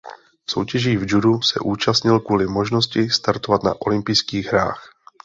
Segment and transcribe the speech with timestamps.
[0.49, 4.83] Soutěží v judu se účastnil kvůli možnosti startovat na olympijských hrách.